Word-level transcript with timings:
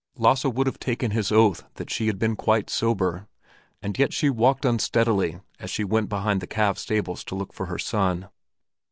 Lasse 0.17 0.45
would 0.45 0.65
have 0.65 0.79
taken 0.79 1.11
his 1.11 1.31
oath 1.31 1.63
that 1.75 1.91
she 1.91 2.07
had 2.07 2.17
been 2.17 2.35
quite 2.35 2.71
sober, 2.71 3.27
and 3.83 3.99
yet 3.99 4.13
she 4.13 4.31
walked 4.31 4.65
unsteadily 4.65 5.41
as 5.59 5.69
she 5.69 5.83
went 5.83 6.09
behind 6.09 6.41
the 6.41 6.47
calves' 6.47 6.81
stables 6.81 7.23
to 7.25 7.35
look 7.35 7.53
for 7.53 7.67
her 7.67 7.77
son. 7.77 8.27